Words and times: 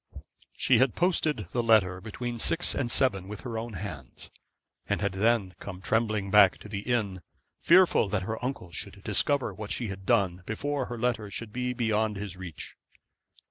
She 0.57 0.79
had 0.79 0.95
posted 0.95 1.45
the 1.51 1.61
letter 1.61 2.01
between 2.01 2.39
six 2.39 2.73
and 2.73 2.89
seven 2.89 3.27
with 3.27 3.41
her 3.41 3.55
own 3.59 3.73
hands, 3.73 4.31
and 4.87 4.99
had 4.99 5.11
then 5.11 5.53
come 5.59 5.79
trembling 5.79 6.31
back 6.31 6.57
to 6.61 6.67
the 6.67 6.79
inn, 6.79 7.21
fearful 7.59 8.09
that 8.09 8.23
her 8.23 8.43
uncle 8.43 8.71
should 8.71 9.03
discover 9.03 9.53
what 9.53 9.69
she 9.71 9.89
had 9.89 10.07
done 10.07 10.41
before 10.47 10.85
her 10.87 10.97
letter 10.97 11.29
should 11.29 11.53
be 11.53 11.73
beyond 11.73 12.15
his 12.15 12.35
reach. 12.35 12.75